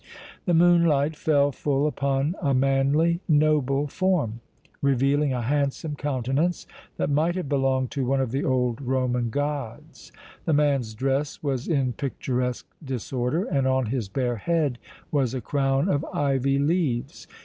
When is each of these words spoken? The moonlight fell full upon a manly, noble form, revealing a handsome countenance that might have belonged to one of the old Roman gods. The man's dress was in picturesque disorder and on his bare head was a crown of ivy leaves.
The 0.45 0.55
moonlight 0.55 1.15
fell 1.15 1.51
full 1.51 1.85
upon 1.85 2.35
a 2.41 2.55
manly, 2.55 3.19
noble 3.29 3.85
form, 3.85 4.39
revealing 4.81 5.31
a 5.31 5.43
handsome 5.43 5.95
countenance 5.95 6.65
that 6.97 7.11
might 7.11 7.35
have 7.35 7.47
belonged 7.47 7.91
to 7.91 8.03
one 8.07 8.19
of 8.19 8.31
the 8.31 8.43
old 8.43 8.81
Roman 8.81 9.29
gods. 9.29 10.11
The 10.45 10.53
man's 10.53 10.95
dress 10.95 11.43
was 11.43 11.67
in 11.67 11.93
picturesque 11.93 12.65
disorder 12.83 13.43
and 13.43 13.67
on 13.67 13.85
his 13.93 14.09
bare 14.09 14.37
head 14.37 14.79
was 15.11 15.35
a 15.35 15.39
crown 15.39 15.87
of 15.87 16.03
ivy 16.15 16.57
leaves. 16.57 17.27